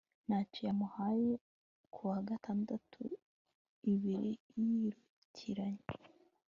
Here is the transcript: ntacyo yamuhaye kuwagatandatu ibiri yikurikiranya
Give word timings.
ntacyo 0.25 0.61
yamuhaye 0.67 1.31
kuwagatandatu 1.93 3.01
ibiri 3.91 4.25
yikurikiranya 4.25 5.85